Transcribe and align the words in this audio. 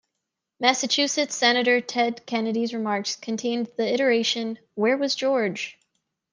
Massachusetts 0.59 1.35
senator 1.35 1.79
Ted 1.79 2.25
Kennedy's 2.25 2.73
remarks 2.73 3.15
contained 3.15 3.67
the 3.77 3.85
iteration 3.93 4.57
Where 4.73 4.97
was 4.97 5.13
George? 5.13 5.77